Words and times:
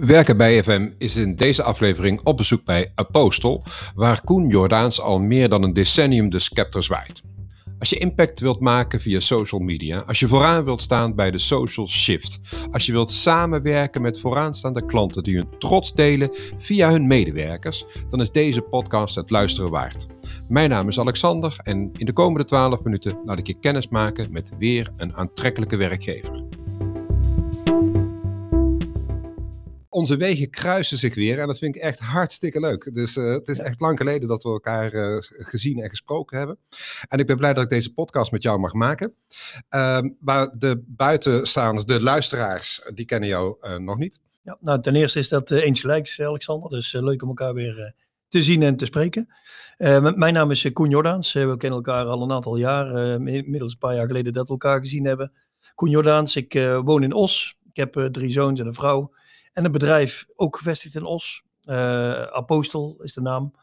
Werken 0.00 0.36
bij 0.36 0.62
FM 0.62 0.88
is 0.98 1.16
in 1.16 1.36
deze 1.36 1.62
aflevering 1.62 2.20
op 2.24 2.36
bezoek 2.36 2.64
bij 2.64 2.92
Apostel, 2.94 3.64
waar 3.94 4.20
Koen 4.24 4.48
Jordaans 4.48 5.00
al 5.00 5.18
meer 5.18 5.48
dan 5.48 5.62
een 5.62 5.72
decennium 5.72 6.30
de 6.30 6.38
scepter 6.38 6.82
zwaait. 6.82 7.22
Als 7.78 7.90
je 7.90 7.98
impact 7.98 8.40
wilt 8.40 8.60
maken 8.60 9.00
via 9.00 9.20
social 9.20 9.60
media, 9.60 9.98
als 9.98 10.20
je 10.20 10.28
vooraan 10.28 10.64
wilt 10.64 10.80
staan 10.80 11.14
bij 11.14 11.30
de 11.30 11.38
social 11.38 11.88
shift, 11.88 12.40
als 12.70 12.86
je 12.86 12.92
wilt 12.92 13.10
samenwerken 13.10 14.02
met 14.02 14.20
vooraanstaande 14.20 14.86
klanten 14.86 15.22
die 15.22 15.36
hun 15.36 15.58
trots 15.58 15.94
delen 15.94 16.30
via 16.58 16.90
hun 16.90 17.06
medewerkers, 17.06 17.84
dan 18.10 18.20
is 18.20 18.30
deze 18.30 18.60
podcast 18.60 19.14
het 19.14 19.30
luisteren 19.30 19.70
waard. 19.70 20.06
Mijn 20.48 20.70
naam 20.70 20.88
is 20.88 21.00
Alexander 21.00 21.56
en 21.62 21.90
in 21.96 22.06
de 22.06 22.12
komende 22.12 22.44
12 22.44 22.82
minuten 22.82 23.18
laat 23.24 23.38
ik 23.38 23.46
je 23.46 23.58
kennis 23.60 23.88
maken 23.88 24.32
met 24.32 24.52
weer 24.58 24.92
een 24.96 25.16
aantrekkelijke 25.16 25.76
werkgever. 25.76 26.49
Onze 29.90 30.16
wegen 30.16 30.50
kruisen 30.50 30.98
zich 30.98 31.14
weer 31.14 31.38
en 31.38 31.46
dat 31.46 31.58
vind 31.58 31.76
ik 31.76 31.82
echt 31.82 31.98
hartstikke 31.98 32.60
leuk. 32.60 32.94
Dus 32.94 33.16
uh, 33.16 33.32
het 33.32 33.48
is 33.48 33.58
echt 33.58 33.80
lang 33.80 33.98
geleden 33.98 34.28
dat 34.28 34.42
we 34.42 34.48
elkaar 34.48 34.94
uh, 34.94 35.16
gezien 35.20 35.82
en 35.82 35.90
gesproken 35.90 36.38
hebben. 36.38 36.58
En 37.08 37.18
ik 37.18 37.26
ben 37.26 37.36
blij 37.36 37.54
dat 37.54 37.64
ik 37.64 37.70
deze 37.70 37.94
podcast 37.94 38.32
met 38.32 38.42
jou 38.42 38.58
mag 38.58 38.72
maken. 38.72 39.14
Uh, 39.70 40.00
maar 40.20 40.50
de 40.58 40.82
buitenstaanders, 40.86 41.86
de 41.86 42.02
luisteraars, 42.02 42.82
die 42.94 43.04
kennen 43.04 43.28
jou 43.28 43.56
uh, 43.60 43.76
nog 43.76 43.98
niet. 43.98 44.20
Ja, 44.42 44.58
nou, 44.60 44.80
ten 44.80 44.94
eerste 44.94 45.18
is 45.18 45.28
dat 45.28 45.50
eens 45.50 45.80
gelijk, 45.80 46.16
Alexander. 46.18 46.70
Dus 46.70 46.92
leuk 46.92 47.22
om 47.22 47.28
elkaar 47.28 47.54
weer 47.54 47.94
te 48.28 48.42
zien 48.42 48.62
en 48.62 48.76
te 48.76 48.84
spreken. 48.84 49.28
mijn 49.76 50.34
naam 50.34 50.50
is 50.50 50.72
Koen 50.72 50.90
Jordaans. 50.90 51.32
we 51.32 51.56
kennen 51.56 51.78
elkaar 51.78 52.04
al 52.04 52.22
een 52.22 52.32
aantal 52.32 52.56
jaar. 52.56 52.94
inmiddels 53.12 53.72
een 53.72 53.78
paar 53.78 53.94
jaar 53.94 54.06
geleden 54.06 54.32
dat 54.32 54.46
we 54.46 54.52
elkaar 54.52 54.80
gezien 54.80 55.04
hebben. 55.04 55.32
Koen 55.74 55.90
Jordaans, 55.90 56.36
ik 56.36 56.52
woon 56.84 57.02
in 57.02 57.12
Os. 57.12 57.56
Ik 57.72 57.76
heb 57.76 58.08
drie 58.12 58.30
zoons 58.30 58.60
en 58.60 58.66
een 58.66 58.74
vrouw. 58.74 59.12
En 59.52 59.64
een 59.64 59.72
bedrijf, 59.72 60.26
ook 60.36 60.56
gevestigd 60.56 60.94
in 60.94 61.04
Os. 61.04 61.42
Uh, 61.64 62.22
Apostel 62.22 63.02
is 63.02 63.12
de 63.12 63.20
naam. 63.20 63.54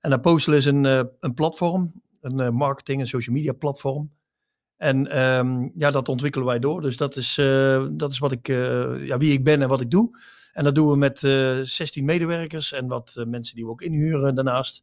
En 0.00 0.12
Apostel 0.12 0.52
is 0.52 0.64
een, 0.64 0.84
uh, 0.84 1.00
een 1.20 1.34
platform, 1.34 2.02
een 2.20 2.38
uh, 2.40 2.48
marketing- 2.48 3.00
en 3.00 3.06
social 3.06 3.36
media 3.36 3.52
platform. 3.52 4.12
En 4.76 5.18
um, 5.22 5.72
ja, 5.74 5.90
dat 5.90 6.08
ontwikkelen 6.08 6.46
wij 6.46 6.58
door. 6.58 6.80
Dus 6.80 6.96
dat 6.96 7.16
is, 7.16 7.34
dat 7.92 8.10
is 8.10 8.18
wat 8.18 8.32
ik, 8.32 8.46
ja, 8.46 9.18
wie 9.18 9.32
ik 9.32 9.44
ben 9.44 9.62
en 9.62 9.68
wat 9.68 9.80
ik 9.80 9.90
doe. 9.90 10.18
En 10.52 10.64
dat 10.64 10.74
doen 10.74 10.90
we 10.90 10.96
met 10.96 11.18
16 11.18 12.04
medewerkers 12.04 12.72
en 12.72 12.86
wat 12.86 13.24
mensen 13.26 13.54
die 13.54 13.64
we 13.64 13.70
ook 13.70 13.82
inhuren 13.82 14.34
daarnaast. 14.34 14.82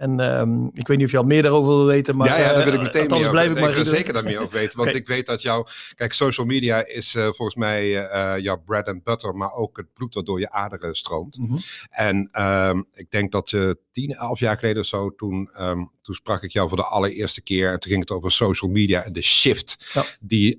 En 0.00 0.20
um, 0.20 0.70
ik 0.74 0.86
weet 0.86 0.96
niet 0.96 1.06
of 1.06 1.12
je 1.12 1.18
al 1.18 1.24
meer 1.24 1.42
daarover 1.42 1.76
wil 1.76 1.86
weten. 1.86 2.16
Maar, 2.16 2.28
ja, 2.28 2.38
ja, 2.38 2.52
daar 2.52 2.64
wil 2.64 2.72
ik 2.72 2.78
uh, 2.78 2.84
meteen 2.84 3.20
meer 3.20 3.30
blijf 3.30 3.50
ik, 3.50 3.54
ik 3.54 3.60
maar 3.60 3.70
ik 3.70 3.76
wil 3.76 3.86
zeker 3.86 4.12
daar 4.12 4.24
meer 4.24 4.40
over 4.40 4.52
weten. 4.52 4.76
Want 4.76 4.88
okay. 4.88 5.00
ik 5.00 5.06
weet 5.06 5.26
dat 5.26 5.42
jouw... 5.42 5.66
Kijk, 5.94 6.12
social 6.12 6.46
media 6.46 6.86
is 6.86 7.14
uh, 7.14 7.24
volgens 7.24 7.54
mij 7.54 8.12
uh, 8.12 8.42
jouw 8.42 8.62
bread 8.66 8.86
and 8.86 9.04
butter. 9.04 9.34
Maar 9.34 9.52
ook 9.52 9.76
het 9.76 9.92
bloed 9.94 10.12
dat 10.12 10.26
door 10.26 10.40
je 10.40 10.50
aderen 10.50 10.94
stroomt. 10.94 11.38
Mm 11.38 11.46
-hmm. 11.46 11.58
En 11.90 12.28
um, 12.42 12.86
ik 12.94 13.10
denk 13.10 13.32
dat 13.32 13.50
je 13.50 13.78
tien, 13.92 14.10
elf 14.10 14.38
jaar 14.38 14.58
geleden 14.58 14.82
of 14.82 14.88
zo... 14.88 15.14
Toen, 15.14 15.50
um, 15.60 15.90
toen 16.02 16.14
sprak 16.14 16.42
ik 16.42 16.50
jou 16.50 16.68
voor 16.68 16.76
de 16.76 16.84
allereerste 16.84 17.42
keer. 17.42 17.72
En 17.72 17.80
toen 17.80 17.90
ging 17.90 18.02
het 18.02 18.10
over 18.10 18.32
social 18.32 18.70
media 18.70 19.02
en 19.02 19.12
de 19.12 19.22
shift 19.22 19.90
ja. 19.92 20.04
die, 20.20 20.58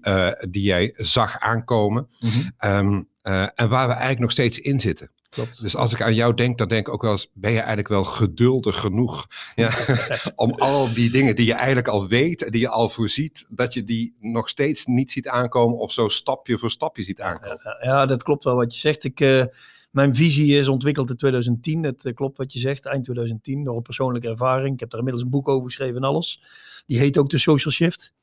die 0.50 0.64
jij 0.64 0.94
zag 0.98 1.40
aankomen. 1.40 2.08
Mm 2.20 2.30
-hmm. 2.30 3.08
en 3.56 3.70
waar 3.70 3.88
we 3.88 3.94
eigenlijk 3.94 4.20
nog 4.20 4.32
steeds 4.32 4.60
in 4.60 4.80
zitten. 4.80 5.12
Klopt. 5.32 5.62
Dus 5.62 5.76
als 5.76 5.94
ik 5.94 6.02
aan 6.02 6.14
jou 6.14 6.34
denk, 6.34 6.58
dan 6.58 6.68
denk 6.68 6.88
ik 6.88 6.94
ook 6.94 7.02
wel 7.02 7.12
eens, 7.12 7.32
ben 7.34 7.52
je 7.52 7.58
eigenlijk 7.58 7.88
wel 7.88 8.04
geduldig 8.04 8.80
genoeg 8.80 9.28
ja, 9.56 9.72
om 10.36 10.52
al 10.52 10.94
die 10.94 11.12
dingen 11.12 11.36
die 11.36 11.46
je 11.46 11.54
eigenlijk 11.54 11.88
al 11.88 12.08
weet 12.08 12.44
en 12.44 12.52
die 12.52 12.62
je 12.62 12.70
al 12.70 12.90
voorziet, 12.90 13.48
dat 13.50 13.74
je 13.74 13.84
die 13.84 14.16
nog 14.20 14.50
steeds 14.50 14.86
niet 14.86 15.12
ziet 15.12 15.28
aankomen 15.28 15.78
of 15.78 15.92
zo 15.92 16.08
stapje 16.08 16.58
voor 16.58 16.72
stapje 16.72 17.04
ziet 17.04 17.22
aankomen? 17.22 17.78
Ja, 17.82 18.06
dat 18.06 18.24
klopt 18.24 18.44
wel 18.44 18.56
wat 18.56 18.74
je 18.74 18.80
zegt. 18.80 19.04
Ik, 19.04 19.20
uh, 19.20 19.46
mijn 19.92 20.16
visie 20.16 20.58
is 20.58 20.68
ontwikkeld 20.68 21.10
in 21.10 21.16
2010. 21.16 21.84
Het 21.84 22.06
uh, 22.06 22.14
klopt 22.14 22.38
wat 22.38 22.54
je 22.54 22.60
zegt, 22.60 22.86
eind 22.86 23.04
2010, 23.04 23.64
door 23.64 23.76
een 23.76 23.82
persoonlijke 23.82 24.30
ervaring. 24.30 24.74
Ik 24.74 24.80
heb 24.80 24.90
daar 24.90 25.00
inmiddels 25.00 25.26
een 25.26 25.32
boek 25.32 25.48
over 25.48 25.66
geschreven 25.66 25.96
en 25.96 26.04
alles. 26.04 26.44
Die 26.86 27.00
heet 27.00 27.18
ook 27.18 27.30
de 27.30 27.38
Social 27.38 27.74
Shift. 27.74 28.14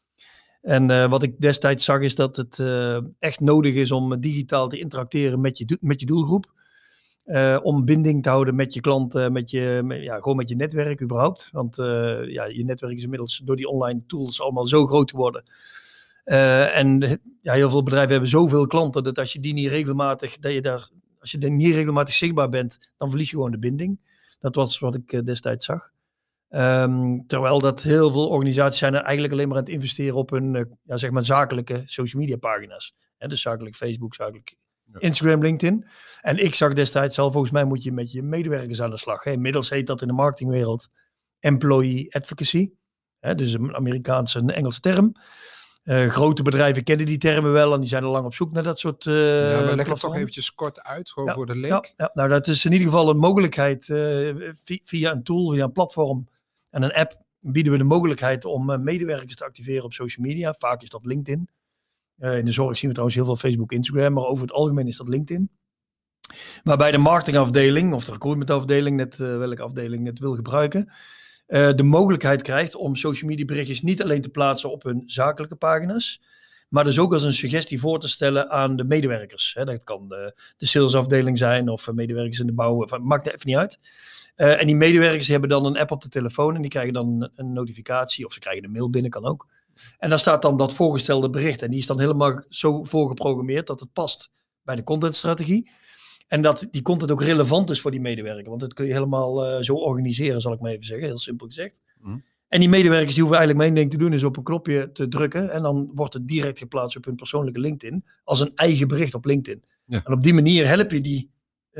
En 0.63 0.91
uh, 0.91 1.11
wat 1.11 1.23
ik 1.23 1.41
destijds 1.41 1.85
zag 1.85 2.01
is 2.01 2.15
dat 2.15 2.37
het 2.37 2.63
echt 3.19 3.41
nodig 3.41 3.75
is 3.75 3.93
om 3.93 4.21
digitaal 4.21 4.69
te 4.69 4.79
interacteren 4.79 5.41
met 5.41 5.59
je, 5.59 5.79
met 5.81 6.01
je 6.01 6.07
doelgroep. 6.07 6.57
Uh, 7.29 7.59
om 7.63 7.85
binding 7.85 8.23
te 8.23 8.29
houden 8.29 8.55
met 8.55 8.75
je 8.75 8.81
klanten, 8.81 9.33
met 9.33 9.51
je, 9.51 9.85
ja, 10.01 10.17
gewoon 10.17 10.37
met 10.37 10.49
je 10.49 10.57
netwerk 10.57 11.03
überhaupt. 11.03 11.49
Want 11.53 11.79
uh, 11.79 12.29
ja, 12.29 12.45
je 12.45 12.65
netwerk 12.65 12.97
is 12.97 13.03
inmiddels 13.03 13.43
door 13.45 13.57
die 13.57 13.69
online 13.69 14.07
tools 14.07 14.41
allemaal 14.41 14.67
zo 14.67 14.87
groot 14.87 15.11
geworden. 15.11 15.43
Uh, 16.25 16.77
en 16.77 17.21
ja, 17.43 17.53
heel 17.53 17.71
veel 17.71 17.83
bedrijven 17.83 18.11
hebben 18.11 18.29
zoveel 18.29 18.67
klanten 18.67 19.05
dat 19.05 19.19
als 19.19 19.33
je 19.33 19.41
die 19.41 19.53
niet 19.53 19.69
regelmatig, 19.69 20.39
dat 20.39 20.53
je 20.53 20.61
daar, 20.61 20.89
als 21.21 21.31
je 21.31 21.39
niet 21.39 21.75
regelmatig 21.75 22.15
zichtbaar 22.15 22.49
bent, 22.49 22.93
dan 22.97 23.09
verlies 23.09 23.31
je 23.31 23.37
gewoon 23.37 23.51
de 23.51 23.59
binding. 23.59 24.01
Dat 24.41 24.55
was 24.55 24.79
wat 24.79 24.95
ik 24.95 25.27
destijds 25.27 25.65
zag. 25.65 25.91
Um, 26.51 27.27
terwijl 27.27 27.59
dat 27.59 27.83
heel 27.83 28.13
veel 28.13 28.29
organisaties 28.29 28.79
zijn 28.79 28.95
er 28.95 29.03
eigenlijk 29.03 29.33
alleen 29.33 29.49
maar 29.49 29.57
aan 29.57 29.65
het 29.65 29.73
investeren 29.73 30.17
op 30.17 30.31
hun 30.31 30.77
ja, 30.85 30.97
zeg 30.97 31.11
maar 31.11 31.25
zakelijke 31.25 31.83
social 31.85 32.23
media 32.23 32.37
pagina's. 32.37 32.95
Hè, 33.17 33.29
dus 33.29 33.41
zakelijk 33.41 33.77
Facebook, 33.77 34.15
zakelijk 34.15 34.57
Instagram, 34.93 35.43
LinkedIn. 35.43 35.85
En 36.21 36.37
ik 36.37 36.55
zag 36.55 36.73
destijds 36.73 37.19
al, 37.19 37.31
volgens 37.31 37.53
mij 37.53 37.65
moet 37.65 37.83
je 37.83 37.93
met 37.93 38.13
je 38.13 38.23
medewerkers 38.23 38.83
aan 38.83 38.91
de 38.91 38.99
slag. 38.99 39.25
Hè. 39.25 39.31
Inmiddels 39.31 39.71
heet 39.71 39.87
dat 39.87 40.01
in 40.01 40.09
de 40.09 40.15
marketingwereld 40.15 40.89
employee 41.41 42.15
advocacy. 42.15 42.71
Hè, 43.19 43.35
dus 43.35 43.53
een 43.53 43.75
Amerikaanse 43.75 44.39
en 44.39 44.55
Engelse 44.55 44.81
term. 44.81 45.13
Uh, 45.85 46.09
grote 46.09 46.43
bedrijven 46.43 46.85
kennen 46.85 47.07
die 47.07 47.19
termen 47.19 47.53
wel 47.53 47.75
en 47.75 47.81
die 47.81 47.89
zijn 47.89 48.05
al 48.05 48.11
lang 48.11 48.25
op 48.25 48.35
zoek 48.35 48.53
naar 48.53 48.63
dat 48.63 48.79
soort. 48.79 49.05
Uh, 49.05 49.51
ja, 49.51 49.65
maar 49.65 49.75
leg 49.75 49.87
het 49.87 50.01
toch 50.01 50.17
eventjes 50.17 50.55
kort 50.55 50.83
uit, 50.83 51.11
gewoon 51.11 51.29
ja, 51.29 51.35
voor 51.35 51.47
de 51.47 51.57
link. 51.57 51.85
Ja, 51.85 51.93
ja, 51.97 52.11
nou, 52.15 52.29
dat 52.29 52.47
is 52.47 52.65
in 52.65 52.73
ieder 52.73 52.87
geval 52.87 53.09
een 53.09 53.19
mogelijkheid 53.19 53.89
uh, 53.89 54.53
via 54.65 55.13
een 55.13 55.23
tool, 55.23 55.53
via 55.53 55.65
een 55.65 55.73
platform 55.73 56.29
en 56.71 56.83
een 56.83 56.93
app. 56.93 57.23
Bieden 57.41 57.73
we 57.73 57.79
de 57.79 57.85
mogelijkheid 57.85 58.45
om 58.45 58.83
medewerkers 58.83 59.35
te 59.35 59.45
activeren 59.45 59.85
op 59.85 59.93
social 59.93 60.27
media. 60.27 60.55
Vaak 60.59 60.83
is 60.83 60.89
dat 60.89 61.05
LinkedIn. 61.05 61.49
Uh, 62.19 62.39
in 62.39 62.45
de 62.45 62.53
zorg 62.53 62.79
zien 62.79 62.89
we 62.89 62.95
trouwens 62.95 63.17
heel 63.17 63.25
veel 63.25 63.37
Facebook, 63.37 63.73
Instagram, 63.73 64.13
maar 64.13 64.25
over 64.25 64.43
het 64.43 64.53
algemeen 64.53 64.87
is 64.87 64.97
dat 64.97 65.09
LinkedIn. 65.09 65.51
Waarbij 66.63 66.91
de 66.91 66.99
marketingafdeling 66.99 67.95
of 67.95 68.05
de 68.05 68.13
recruitmentafdeling, 68.13 68.97
net 68.97 69.19
uh, 69.19 69.39
welke 69.39 69.63
afdeling 69.63 70.07
het 70.07 70.19
wil 70.19 70.35
gebruiken, 70.35 70.93
uh, 71.49 71.73
de 71.75 71.83
mogelijkheid 71.83 72.43
krijgt 72.43 72.75
om 72.75 72.97
social 72.97 73.31
media 73.31 73.45
berichtjes 73.45 73.83
niet 73.83 74.03
alleen 74.03 74.23
te 74.23 74.29
plaatsen 74.29 74.71
op 74.71 74.83
hun 74.83 75.03
zakelijke 75.07 75.57
pagina's, 75.57 76.23
maar 76.69 76.85
dus 76.85 76.99
ook 76.99 77.13
als 77.13 77.23
een 77.23 77.33
suggestie 77.33 77.81
voor 77.81 78.01
te 78.01 78.09
stellen 78.09 78.51
aan 78.51 78.77
de 78.77 78.85
medewerkers. 78.85 79.55
Hè, 79.55 79.65
dat 79.65 79.85
kan 79.85 80.09
de, 80.09 80.41
de 80.57 80.67
salesafdeling 80.67 81.39
zijn 81.39 81.69
of 81.69 81.93
medewerkers 81.93 82.39
in 82.39 82.47
de 82.47 82.53
bouw, 82.53 82.87
maakt 83.03 83.27
er 83.27 83.35
even 83.35 83.49
niet 83.49 83.57
uit. 83.57 83.79
En 84.35 84.67
die 84.67 84.77
medewerkers 84.77 85.29
hebben 85.29 85.49
dan 85.49 85.65
een 85.65 85.79
app 85.79 85.91
op 85.91 86.01
de 86.01 86.09
telefoon 86.09 86.55
en 86.55 86.61
die 86.61 86.71
krijgen 86.71 86.93
dan 86.93 87.31
een 87.35 87.53
notificatie 87.53 88.25
of 88.27 88.33
ze 88.33 88.39
krijgen 88.41 88.65
een 88.65 88.71
mail 88.71 88.91
binnen, 88.91 89.11
kan 89.11 89.25
ook. 89.25 89.47
En 89.99 90.09
daar 90.09 90.19
staat 90.19 90.43
dan 90.43 90.57
dat 90.57 90.73
voorgestelde 90.73 91.31
bericht. 91.31 91.63
En 91.63 91.71
die 91.71 91.79
is 91.79 91.87
dan 91.87 92.01
helemaal 92.01 92.45
zo 92.49 92.85
voorgeprogrammeerd 92.85 93.67
dat 93.67 93.81
het 93.81 93.93
past 93.93 94.31
bij 94.63 94.77
de 94.77 94.83
contentstrategie. 94.83 95.71
En 96.29 96.43
dat 96.43 96.67
die 96.71 96.83
content 96.83 97.11
ook 97.11 97.23
relevant 97.23 97.71
is 97.71 97.81
voor 97.81 97.91
die 97.91 98.01
medewerker. 98.01 98.49
Want 98.49 98.61
dat 98.61 98.75
kun 98.75 98.87
je 98.87 98.93
helemaal 98.93 99.47
uh, 99.47 99.63
zo 99.63 99.75
organiseren, 99.75 100.41
zal 100.41 100.53
ik 100.53 100.61
maar 100.61 100.71
even 100.71 100.85
zeggen. 100.85 101.07
Heel 101.07 101.19
simpel 101.19 101.47
gezegd. 101.47 101.83
Mm. 102.01 102.25
En 102.49 102.61
die 102.61 102.69
medewerkers 102.69 103.15
die 103.15 103.23
hoeven 103.23 103.39
eigenlijk 103.39 103.57
maar 103.57 103.77
één 103.77 103.89
ding 103.89 104.01
te 104.01 104.05
doen, 104.07 104.17
is 104.17 104.25
op 104.25 104.37
een 104.37 104.43
knopje 104.43 104.93
te 104.93 105.09
drukken. 105.09 105.51
En 105.51 105.63
dan 105.63 105.91
wordt 105.95 106.15
het 106.15 106.29
direct 106.29 106.59
geplaatst 106.59 106.97
op 106.97 107.05
hun 107.05 107.15
persoonlijke 107.15 107.61
LinkedIn. 107.61 108.05
Als 108.25 108.41
een 108.41 108.53
eigen 108.55 108.89
bericht 108.89 109.15
op 109.15 109.25
LinkedIn. 109.25 109.65
Ja. 109.85 110.05
En 110.05 110.13
op 110.13 110.23
die 110.23 110.35
manier 110.35 110.67
help 110.67 110.91
je 110.91 111.01
die 111.01 111.31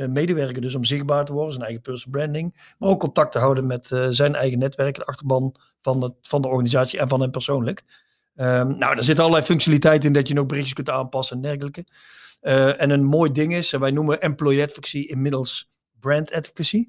medewerker 0.07 0.61
dus 0.61 0.75
om 0.75 0.83
zichtbaar 0.83 1.25
te 1.25 1.33
worden. 1.33 1.51
Zijn 1.51 1.65
eigen 1.65 1.81
personal 1.81 2.19
branding. 2.19 2.73
Maar 2.77 2.89
ook 2.89 2.99
contact 2.99 3.31
te 3.31 3.39
houden 3.39 3.67
met 3.67 3.91
uh, 3.91 4.05
zijn 4.09 4.35
eigen 4.35 4.59
netwerk. 4.59 4.95
De 4.95 5.05
achterban 5.05 5.55
van, 5.81 6.03
het, 6.03 6.13
van 6.21 6.41
de 6.41 6.47
organisatie 6.47 6.99
en 6.99 7.07
van 7.07 7.21
hem 7.21 7.31
persoonlijk. 7.31 7.83
Um, 8.35 8.77
nou, 8.77 8.97
er 8.97 9.03
zit 9.03 9.19
allerlei 9.19 9.43
functionaliteit 9.43 10.05
in 10.05 10.13
dat 10.13 10.27
je 10.27 10.33
nog 10.33 10.45
berichtjes 10.45 10.73
kunt 10.73 10.89
aanpassen 10.89 11.35
en 11.35 11.41
dergelijke. 11.41 11.85
Uh, 12.41 12.81
en 12.81 12.89
een 12.89 13.03
mooi 13.03 13.31
ding 13.31 13.55
is, 13.55 13.71
wij 13.71 13.91
noemen 13.91 14.21
employee 14.21 14.63
advocacy 14.63 14.99
inmiddels 14.99 15.71
brand 15.99 16.31
advocacy. 16.31 16.87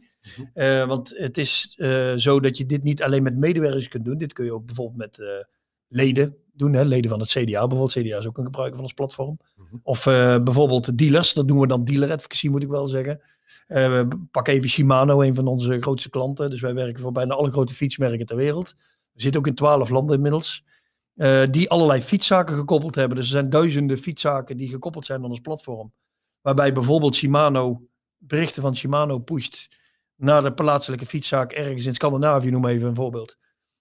Uh, 0.54 0.86
want 0.86 1.12
het 1.16 1.38
is 1.38 1.74
uh, 1.76 2.12
zo 2.16 2.40
dat 2.40 2.58
je 2.58 2.66
dit 2.66 2.82
niet 2.82 3.02
alleen 3.02 3.22
met 3.22 3.36
medewerkers 3.36 3.88
kunt 3.88 4.04
doen. 4.04 4.18
Dit 4.18 4.32
kun 4.32 4.44
je 4.44 4.52
ook 4.52 4.66
bijvoorbeeld 4.66 4.98
met 4.98 5.46
leden 5.90 6.36
doen. 6.52 6.72
Hè? 6.72 6.84
Leden 6.84 7.10
van 7.10 7.20
het 7.20 7.28
CDA 7.28 7.66
bijvoorbeeld. 7.66 7.92
CDA 7.92 8.16
is 8.16 8.26
ook 8.26 8.38
een 8.38 8.44
gebruiker 8.44 8.74
van 8.76 8.84
ons 8.84 8.94
platform. 8.94 9.38
Mm-hmm. 9.56 9.80
Of 9.82 10.04
bijvoorbeeld 10.44 10.98
dealers. 10.98 11.32
Dat 11.32 11.48
doen 11.48 11.60
we 11.60 11.66
dan 11.66 11.84
dealer 11.84 12.10
advocacy 12.10 12.48
moet 12.48 12.62
ik 12.62 12.68
wel 12.68 12.86
zeggen. 12.86 13.20
pak 14.30 14.48
even 14.48 14.68
Shimano, 14.68 15.22
een 15.22 15.34
van 15.34 15.46
onze 15.46 15.80
grootste 15.80 16.10
klanten. 16.10 16.50
Dus 16.50 16.60
wij 16.60 16.74
werken 16.74 17.02
voor 17.02 17.12
bijna 17.12 17.34
alle 17.34 17.50
grote 17.50 17.74
fietsmerken 17.74 18.26
ter 18.26 18.36
wereld. 18.36 18.74
We 19.12 19.20
zitten 19.20 19.40
ook 19.40 19.46
in 19.46 19.54
twaalf 19.54 19.88
landen 19.88 20.16
inmiddels. 20.16 20.64
Uh, 21.20 21.42
die 21.50 21.70
allerlei 21.70 22.00
fietszaken 22.00 22.56
gekoppeld 22.56 22.94
hebben. 22.94 23.16
Dus 23.16 23.24
er 23.24 23.32
zijn 23.32 23.50
duizenden 23.50 23.98
fietszaken 23.98 24.56
die 24.56 24.68
gekoppeld 24.68 25.06
zijn 25.06 25.22
aan 25.22 25.30
ons 25.30 25.40
platform. 25.40 25.92
Waarbij 26.40 26.72
bijvoorbeeld 26.72 27.14
Shimano 27.14 27.82
berichten 28.18 28.62
van 28.62 28.76
Shimano 28.76 29.18
pusht 29.18 29.68
naar 30.16 30.42
de 30.42 30.52
plaatselijke 30.52 31.06
fietszaak 31.06 31.52
ergens 31.52 31.86
in 31.86 31.94
Scandinavië, 31.94 32.50
noem 32.50 32.66
even 32.66 32.88
een 32.88 32.94
voorbeeld. 32.94 33.36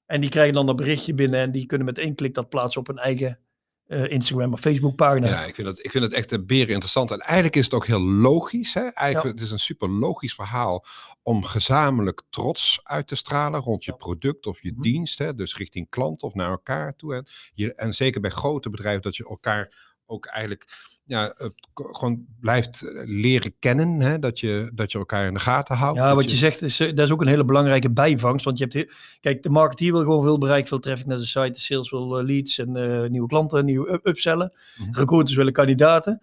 En 0.10 0.22
die 0.22 0.30
krijgen 0.30 0.54
dan 0.54 0.66
dat 0.66 0.76
berichtje 0.76 1.14
binnen 1.14 1.40
en 1.40 1.52
die 1.52 1.66
kunnen 1.66 1.88
met 1.88 1.98
één 1.98 2.16
klik 2.16 2.34
dat 2.34 2.50
plaatsen 2.50 2.82
op 2.82 2.88
hun 2.88 2.98
eigen 2.98 3.40
uh, 3.88 4.12
Instagram 4.12 4.54
of 4.54 4.60
Facebook 4.60 4.96
pagina. 4.96 5.28
Ja, 5.28 5.46
ik 5.46 5.56
vind 5.56 5.68
het, 5.68 5.86
ik 5.86 5.92
vind 5.92 6.04
het 6.04 6.14
echt 6.14 6.46
beren 6.46 6.68
interessant. 6.70 7.12
En 7.12 7.20
eigenlijk 7.20 7.56
is 7.56 7.64
het 7.64 7.74
ook 7.74 7.86
heel 7.86 8.02
logisch. 8.02 8.74
Hè? 8.74 8.82
Eigenlijk, 8.88 9.28
ja. 9.28 9.34
Het 9.34 9.42
is 9.42 9.52
een 9.52 9.60
super 9.60 9.90
logisch 9.90 10.34
verhaal 10.34 10.86
om 11.22 11.44
gezamenlijk 11.44 12.22
trots 12.30 12.80
uit 12.84 13.08
te 13.08 13.16
stralen 13.16 13.60
rond 13.60 13.86
je 13.86 13.94
product 13.94 14.46
of 14.46 14.62
je 14.62 14.70
mm 14.70 14.74
-hmm. 14.74 14.84
dienst. 14.84 15.18
Hè? 15.18 15.36
Dus 15.36 15.56
richting 15.56 15.90
klant 15.90 16.22
of 16.22 16.34
naar 16.34 16.50
elkaar 16.50 16.96
toe. 16.96 17.26
Je, 17.54 17.76
en 17.76 17.94
zeker 17.94 18.22
bij 18.22 18.32
grote 18.32 18.70
bedrijven 18.70 19.02
dat 19.02 19.16
je 19.16 19.28
elkaar 19.28 19.96
ook 20.06 20.26
eigenlijk 20.26 20.66
ja, 21.10 21.34
gewoon 21.74 22.26
blijft 22.40 22.92
leren 23.06 23.54
kennen. 23.60 24.02
Hè? 24.02 24.20
Dat, 24.20 24.40
je, 24.40 24.72
dat 24.74 24.92
je 24.92 24.98
elkaar 24.98 25.28
in 25.28 25.34
de 25.34 25.40
gaten 25.40 25.76
houdt. 25.76 25.98
Ja, 25.98 26.16
wat 26.16 26.24
je, 26.24 26.30
je, 26.30 26.36
zegt, 26.36 26.62
is, 26.62 26.78
dat 26.78 27.00
is 27.00 27.12
ook 27.12 27.22
een 27.22 27.28
hele 27.28 27.46
belangrijke 27.46 27.92
bijvangst. 27.92 28.46
Want 28.46 28.58
je 28.58 28.68
hebt, 28.70 28.94
kijk, 29.20 29.44
de 29.44 29.50
marketeer 29.50 29.92
wil 29.92 30.02
gewoon 30.02 30.24
veel 30.24 30.38
bereik, 30.38 30.68
veel 30.68 30.80
traffic 30.80 31.06
naar 31.06 31.18
de 31.18 31.26
site. 31.26 31.52
De 31.52 31.60
sales 31.60 31.90
wil 31.90 32.24
leads 32.24 32.58
en 32.58 32.78
uh, 32.78 33.10
nieuwe 33.10 33.28
klanten, 33.28 33.66
nieuwe 33.66 34.00
upsellen. 34.04 34.52
Mm 34.78 34.86
-hmm. 34.86 34.94
Recruiters 34.96 35.36
willen 35.36 35.54
kandidaten. 35.54 36.22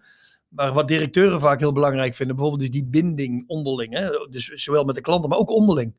Maar 0.49 0.73
wat 0.73 0.87
directeuren 0.87 1.39
vaak 1.39 1.59
heel 1.59 1.71
belangrijk 1.71 2.13
vinden, 2.13 2.35
bijvoorbeeld 2.35 2.69
is 2.69 2.75
die 2.75 2.85
binding 2.85 3.43
onderling. 3.47 3.93
Hè? 3.93 4.09
Dus 4.29 4.45
zowel 4.45 4.83
met 4.83 4.95
de 4.95 5.01
klanten, 5.01 5.29
maar 5.29 5.39
ook 5.39 5.51
onderling. 5.51 5.93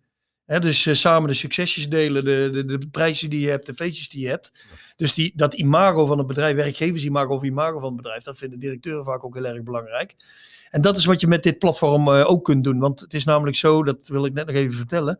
He, 0.48 0.58
dus 0.58 0.86
uh, 0.86 0.94
samen 0.94 1.28
de 1.28 1.34
succesjes 1.34 1.88
delen, 1.88 2.24
de, 2.24 2.50
de, 2.52 2.64
de 2.64 2.88
prijzen 2.90 3.30
die 3.30 3.40
je 3.40 3.48
hebt, 3.48 3.66
de 3.66 3.74
feestjes 3.74 4.08
die 4.08 4.20
je 4.20 4.28
hebt. 4.28 4.64
Dus 4.96 5.14
die, 5.14 5.32
dat 5.36 5.54
imago 5.54 6.06
van 6.06 6.18
het 6.18 6.26
bedrijf, 6.26 6.56
werkgeversimago 6.56 7.34
of 7.34 7.42
imago 7.42 7.78
van 7.78 7.88
het 7.88 7.96
bedrijf, 7.96 8.22
dat 8.22 8.38
vinden 8.38 8.58
directeuren 8.58 9.04
vaak 9.04 9.24
ook 9.24 9.34
heel 9.34 9.44
erg 9.44 9.62
belangrijk. 9.62 10.14
En 10.70 10.80
dat 10.80 10.96
is 10.96 11.04
wat 11.04 11.20
je 11.20 11.26
met 11.26 11.42
dit 11.42 11.58
platform 11.58 12.08
uh, 12.08 12.30
ook 12.30 12.44
kunt 12.44 12.64
doen. 12.64 12.78
Want 12.78 13.00
het 13.00 13.14
is 13.14 13.24
namelijk 13.24 13.56
zo, 13.56 13.84
dat 13.84 14.08
wil 14.08 14.24
ik 14.24 14.32
net 14.32 14.46
nog 14.46 14.54
even 14.54 14.76
vertellen. 14.76 15.18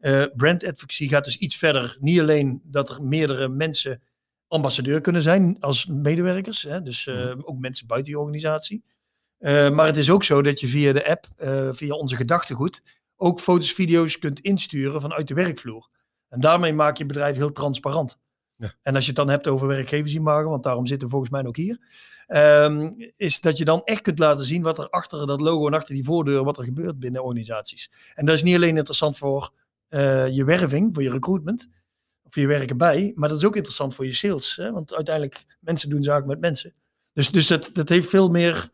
Uh, 0.00 0.24
brand 0.34 0.64
advocacy 0.64 1.08
gaat 1.08 1.24
dus 1.24 1.38
iets 1.38 1.56
verder. 1.56 1.96
Niet 2.00 2.20
alleen 2.20 2.60
dat 2.64 2.90
er 2.90 3.02
meerdere 3.02 3.48
mensen 3.48 4.02
ambassadeur 4.48 5.00
kunnen 5.00 5.22
zijn 5.22 5.56
als 5.60 5.86
medewerkers. 5.86 6.62
Hè, 6.62 6.82
dus 6.82 7.08
ook 7.42 7.58
mensen 7.58 7.86
buiten 7.86 8.12
je 8.12 8.18
organisatie. 8.18 8.84
maar 9.38 9.86
het 9.86 9.96
is 9.96 10.10
ook 10.10 10.24
zo 10.24 10.42
dat 10.42 10.60
je 10.60 10.66
via 10.66 10.92
de 10.92 11.08
app, 11.08 11.26
via 11.76 11.94
onze 11.94 12.16
gedachtegoed 12.16 12.82
ook 13.16 13.40
foto's, 13.40 13.72
video's 13.72 14.18
kunt 14.18 14.40
insturen 14.40 15.00
vanuit 15.00 15.28
de 15.28 15.34
werkvloer. 15.34 15.88
En 16.28 16.40
daarmee 16.40 16.72
maak 16.72 16.96
je 16.96 17.06
bedrijf 17.06 17.36
heel 17.36 17.52
transparant. 17.52 18.18
Ja. 18.56 18.74
En 18.82 18.94
als 18.94 19.02
je 19.02 19.08
het 19.08 19.18
dan 19.18 19.28
hebt 19.28 19.46
over 19.46 19.66
werkgeversimago, 19.66 20.48
want 20.48 20.62
daarom 20.62 20.86
zitten 20.86 21.06
we 21.06 21.12
volgens 21.12 21.32
mij 21.32 21.46
ook 21.46 21.56
hier, 21.56 21.78
um, 22.28 23.12
is 23.16 23.40
dat 23.40 23.58
je 23.58 23.64
dan 23.64 23.82
echt 23.84 24.00
kunt 24.00 24.18
laten 24.18 24.44
zien 24.44 24.62
wat 24.62 24.78
er 24.78 24.88
achter 24.90 25.26
dat 25.26 25.40
logo 25.40 25.66
en 25.66 25.74
achter 25.74 25.94
die 25.94 26.04
voordeur, 26.04 26.44
wat 26.44 26.58
er 26.58 26.64
gebeurt 26.64 26.98
binnen 26.98 27.22
organisaties. 27.22 28.12
En 28.14 28.26
dat 28.26 28.34
is 28.34 28.42
niet 28.42 28.54
alleen 28.54 28.76
interessant 28.76 29.18
voor 29.18 29.52
uh, 29.88 30.28
je 30.28 30.44
werving, 30.44 30.94
voor 30.94 31.02
je 31.02 31.10
recruitment, 31.10 31.68
of 32.22 32.34
je 32.34 32.46
werken 32.46 32.76
bij, 32.76 33.12
maar 33.14 33.28
dat 33.28 33.38
is 33.38 33.44
ook 33.44 33.56
interessant 33.56 33.94
voor 33.94 34.04
je 34.04 34.12
sales. 34.12 34.56
Hè? 34.56 34.72
Want 34.72 34.94
uiteindelijk, 34.94 35.44
mensen 35.60 35.90
doen 35.90 36.02
zaken 36.02 36.28
met 36.28 36.40
mensen. 36.40 36.74
Dus, 37.12 37.30
dus 37.30 37.46
dat, 37.46 37.70
dat 37.72 37.88
heeft 37.88 38.08
veel 38.08 38.28
meer 38.28 38.70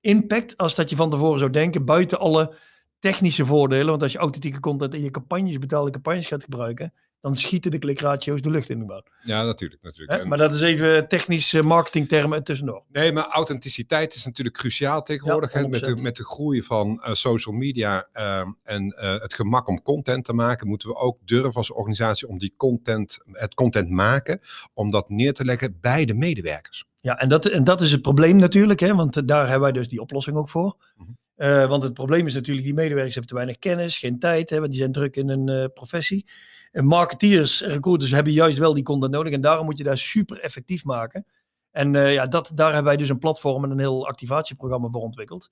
impact 0.00 0.56
als 0.56 0.74
dat 0.74 0.90
je 0.90 0.96
van 0.96 1.10
tevoren 1.10 1.38
zou 1.38 1.50
denken, 1.50 1.84
buiten 1.84 2.18
alle 2.18 2.54
technische 2.98 3.44
voordelen. 3.44 3.86
Want 3.86 4.02
als 4.02 4.12
je 4.12 4.18
authentieke 4.18 4.60
content 4.60 4.94
in 4.94 5.02
je 5.02 5.10
campagnes, 5.10 5.58
betaalde 5.58 5.90
campagnes 5.90 6.26
gaat 6.26 6.42
gebruiken, 6.42 6.92
dan 7.20 7.36
schieten 7.36 7.70
de 7.70 7.78
klikratio's 7.78 8.42
de 8.42 8.50
lucht 8.50 8.70
in 8.70 8.78
de 8.78 8.84
bouw. 8.84 9.02
Ja, 9.22 9.44
natuurlijk. 9.44 9.82
natuurlijk. 9.82 10.24
Maar 10.24 10.38
dat 10.38 10.52
is 10.52 10.60
even 10.60 11.08
technische 11.08 11.62
marketingtermen 11.62 12.44
tussendoor. 12.44 12.84
Nee, 12.92 13.12
maar 13.12 13.26
authenticiteit 13.28 14.14
is 14.14 14.24
natuurlijk 14.24 14.56
cruciaal 14.56 15.02
tegenwoordig. 15.02 15.52
Ja, 15.52 15.68
met, 15.68 15.84
de, 15.84 15.96
met 15.96 16.16
de 16.16 16.24
groei 16.24 16.62
van 16.62 17.02
uh, 17.06 17.14
social 17.14 17.54
media 17.54 18.08
uh, 18.14 18.40
en 18.62 18.84
uh, 18.86 19.20
het 19.20 19.34
gemak 19.34 19.68
om 19.68 19.82
content 19.82 20.24
te 20.24 20.32
maken, 20.32 20.68
moeten 20.68 20.88
we 20.88 20.94
ook 20.94 21.18
durven 21.24 21.54
als 21.54 21.72
organisatie 21.72 22.28
om 22.28 22.38
die 22.38 22.54
content, 22.56 23.18
het 23.32 23.54
content 23.54 23.88
maken, 23.88 24.40
om 24.74 24.90
dat 24.90 25.08
neer 25.08 25.32
te 25.32 25.44
leggen 25.44 25.78
bij 25.80 26.04
de 26.04 26.14
medewerkers. 26.14 26.84
Ja, 27.00 27.18
en 27.18 27.28
dat, 27.28 27.46
en 27.46 27.64
dat 27.64 27.80
is 27.80 27.92
het 27.92 28.02
probleem 28.02 28.36
natuurlijk, 28.36 28.80
hè, 28.80 28.94
want 28.94 29.28
daar 29.28 29.42
hebben 29.42 29.60
wij 29.60 29.72
dus 29.72 29.88
die 29.88 30.00
oplossing 30.00 30.36
ook 30.36 30.48
voor. 30.48 30.76
Mm 30.96 31.06
-hmm. 31.06 31.16
Uh, 31.36 31.68
want 31.68 31.82
het 31.82 31.92
probleem 31.92 32.26
is 32.26 32.34
natuurlijk, 32.34 32.66
die 32.66 32.74
medewerkers 32.74 33.14
hebben 33.14 33.30
te 33.30 33.38
weinig 33.38 33.58
kennis, 33.58 33.98
geen 33.98 34.18
tijd, 34.18 34.50
hè, 34.50 34.58
want 34.58 34.70
die 34.70 34.78
zijn 34.78 34.92
druk 34.92 35.16
in 35.16 35.28
een 35.28 35.48
uh, 35.48 35.64
professie. 35.74 36.26
En 36.72 36.84
marketeers 36.84 37.62
en 37.62 37.70
recruiters 37.70 38.10
hebben 38.10 38.32
juist 38.32 38.58
wel 38.58 38.74
die 38.74 38.82
content 38.82 39.12
nodig 39.12 39.32
en 39.32 39.40
daarom 39.40 39.64
moet 39.64 39.78
je 39.78 39.84
daar 39.84 39.98
super 39.98 40.40
effectief 40.40 40.84
maken. 40.84 41.26
En 41.70 41.94
uh, 41.94 42.12
ja, 42.12 42.26
dat, 42.26 42.50
daar 42.54 42.66
hebben 42.66 42.84
wij 42.84 42.96
dus 42.96 43.08
een 43.08 43.18
platform 43.18 43.64
en 43.64 43.70
een 43.70 43.78
heel 43.78 44.06
activatieprogramma 44.06 44.88
voor 44.88 45.02
ontwikkeld. 45.02 45.50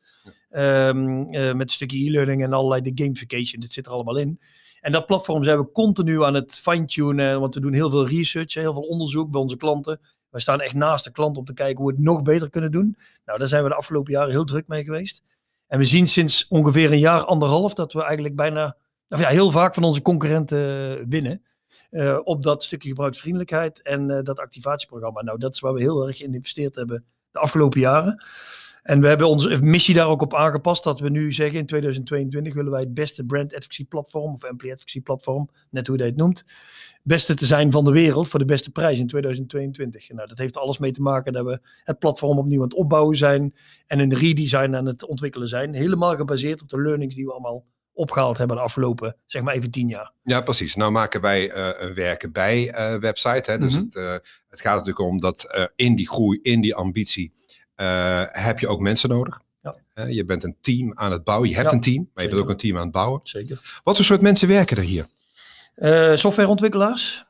Ja. 0.50 0.88
Um, 0.88 1.30
met 1.30 1.60
een 1.60 1.68
stukje 1.68 2.06
e-learning 2.06 2.42
en 2.42 2.52
allerlei 2.52 2.80
de 2.92 3.04
gamification, 3.04 3.60
dit 3.60 3.72
zit 3.72 3.86
er 3.86 3.92
allemaal 3.92 4.16
in. 4.16 4.40
En 4.80 4.92
dat 4.92 5.06
platform 5.06 5.44
zijn 5.44 5.58
we 5.58 5.70
continu 5.70 6.24
aan 6.24 6.34
het 6.34 6.60
fine-tunen, 6.60 7.40
want 7.40 7.54
we 7.54 7.60
doen 7.60 7.72
heel 7.72 7.90
veel 7.90 8.08
research, 8.08 8.54
heel 8.54 8.72
veel 8.72 8.82
onderzoek 8.82 9.30
bij 9.30 9.40
onze 9.40 9.56
klanten. 9.56 10.00
We 10.30 10.40
staan 10.40 10.60
echt 10.60 10.74
naast 10.74 11.04
de 11.04 11.10
klant 11.10 11.36
om 11.36 11.44
te 11.44 11.54
kijken 11.54 11.82
hoe 11.82 11.90
we 11.90 11.96
het 11.96 12.04
nog 12.04 12.22
beter 12.22 12.50
kunnen 12.50 12.70
doen. 12.70 12.96
Nou, 13.24 13.38
daar 13.38 13.48
zijn 13.48 13.62
we 13.62 13.68
de 13.68 13.74
afgelopen 13.74 14.12
jaren 14.12 14.30
heel 14.30 14.44
druk 14.44 14.68
mee 14.68 14.84
geweest. 14.84 15.22
En 15.66 15.78
we 15.78 15.84
zien 15.84 16.08
sinds 16.08 16.46
ongeveer 16.48 16.92
een 16.92 16.98
jaar, 16.98 17.24
anderhalf, 17.24 17.74
dat 17.74 17.92
we 17.92 18.02
eigenlijk 18.02 18.36
bijna, 18.36 18.76
ja, 19.08 19.28
heel 19.28 19.50
vaak 19.50 19.74
van 19.74 19.84
onze 19.84 20.02
concurrenten 20.02 21.08
winnen. 21.08 21.42
Uh, 21.90 22.18
op 22.24 22.42
dat 22.42 22.64
stukje 22.64 22.88
gebruiksvriendelijkheid 22.88 23.82
en 23.82 24.10
uh, 24.10 24.22
dat 24.22 24.40
activatieprogramma. 24.40 25.22
Nou, 25.22 25.38
dat 25.38 25.54
is 25.54 25.60
waar 25.60 25.72
we 25.72 25.80
heel 25.80 26.06
erg 26.06 26.20
in 26.20 26.30
geïnvesteerd 26.30 26.74
hebben 26.74 27.04
de 27.30 27.38
afgelopen 27.38 27.80
jaren. 27.80 28.24
En 28.84 29.00
we 29.00 29.06
hebben 29.08 29.28
onze 29.28 29.58
missie 29.62 29.94
daar 29.94 30.08
ook 30.08 30.22
op 30.22 30.34
aangepast. 30.34 30.84
Dat 30.84 31.00
we 31.00 31.08
nu 31.08 31.32
zeggen 31.32 31.58
in 31.58 31.66
2022 31.66 32.54
willen 32.54 32.70
wij 32.70 32.80
het 32.80 32.94
beste 32.94 33.24
brand 33.24 33.54
advocacy 33.54 33.84
platform 33.84 34.32
of 34.32 34.42
employee 34.42 34.74
advocacy 34.74 35.00
platform, 35.00 35.48
net 35.70 35.86
hoe 35.86 35.98
je 35.98 36.04
het 36.04 36.16
noemt, 36.16 36.44
beste 37.02 37.34
te 37.34 37.46
zijn 37.46 37.70
van 37.70 37.84
de 37.84 37.90
wereld 37.90 38.28
voor 38.28 38.38
de 38.38 38.44
beste 38.44 38.70
prijs 38.70 38.98
in 38.98 39.06
2022. 39.06 40.08
Nou, 40.08 40.28
dat 40.28 40.38
heeft 40.38 40.56
alles 40.56 40.78
mee 40.78 40.92
te 40.92 41.02
maken 41.02 41.32
dat 41.32 41.44
we 41.44 41.60
het 41.84 41.98
platform 41.98 42.38
opnieuw 42.38 42.58
aan 42.58 42.68
het 42.68 42.74
opbouwen 42.74 43.16
zijn 43.16 43.54
en 43.86 43.98
een 43.98 44.14
redesign 44.14 44.74
aan 44.74 44.86
het 44.86 45.06
ontwikkelen 45.06 45.48
zijn. 45.48 45.74
Helemaal 45.74 46.16
gebaseerd 46.16 46.62
op 46.62 46.68
de 46.68 46.80
learnings 46.80 47.14
die 47.14 47.24
we 47.24 47.32
allemaal 47.32 47.64
opgehaald 47.92 48.38
hebben 48.38 48.56
de 48.56 48.62
afgelopen, 48.62 49.16
zeg 49.26 49.42
maar 49.42 49.54
even 49.54 49.70
tien 49.70 49.88
jaar. 49.88 50.12
Ja, 50.22 50.40
precies. 50.40 50.74
Nou 50.74 50.92
maken 50.92 51.20
wij 51.20 51.56
uh, 51.56 51.68
een 51.78 51.94
werken 51.94 52.32
bij 52.32 52.68
uh, 52.68 53.00
website. 53.00 53.50
Hè? 53.50 53.58
Dus 53.58 53.72
mm 53.72 53.78
-hmm. 53.78 53.84
het, 53.84 53.94
uh, 53.94 54.12
het, 54.48 54.60
gaat 54.60 54.76
natuurlijk 54.76 55.08
om 55.08 55.20
dat 55.20 55.70
in 55.76 55.96
die 55.96 56.08
groei, 56.08 56.38
in 56.42 56.60
die 56.60 56.74
ambitie, 56.74 57.32
heb 58.32 58.58
je 58.58 58.68
ook 58.68 58.80
mensen 58.80 59.08
nodig. 59.08 59.40
Ja. 59.62 60.04
je 60.04 60.24
bent 60.24 60.44
een 60.44 60.56
team 60.60 60.92
aan 60.94 61.12
het 61.12 61.24
bouwen. 61.24 61.48
Je 61.48 61.54
hebt 61.54 61.68
ja, 61.68 61.74
een 61.74 61.80
team, 61.80 61.96
maar 61.96 62.08
zeker. 62.14 62.22
je 62.22 62.28
bent 62.28 62.42
ook 62.42 62.50
een 62.50 62.56
team 62.56 62.76
aan 62.76 62.82
het 62.82 62.92
bouwen. 62.92 63.20
Zeker. 63.22 63.80
Wat 63.84 63.96
voor 63.96 64.04
soort 64.04 64.20
mensen 64.20 64.48
werken 64.48 64.76
er 64.76 64.82
hier? 64.82 65.06
Uh, 65.76 66.16
softwareontwikkelaars, 66.16 67.24